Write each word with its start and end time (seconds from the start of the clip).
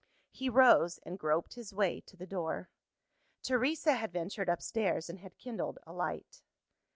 He 0.31 0.49
rose, 0.49 0.97
and 1.05 1.19
groped 1.19 1.53
his 1.53 1.75
way 1.75 2.01
to 2.07 2.17
the 2.17 2.25
door. 2.25 2.69
Teresa 3.43 3.93
had 3.93 4.11
ventured 4.11 4.49
upstairs, 4.49 5.11
and 5.11 5.19
had 5.19 5.37
kindled 5.37 5.77
a 5.85 5.93
light. 5.93 6.41